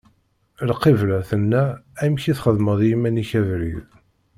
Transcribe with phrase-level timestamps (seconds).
[0.69, 1.63] Lqibla tenna:
[2.03, 3.83] Amek i d-txedmeḍ i yiman-ik abrid!